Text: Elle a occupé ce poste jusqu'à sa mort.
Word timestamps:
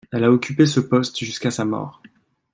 Elle 0.11 0.23
a 0.23 0.31
occupé 0.31 0.65
ce 0.65 0.79
poste 0.79 1.19
jusqu'à 1.19 1.51
sa 1.51 1.63
mort. 1.63 2.01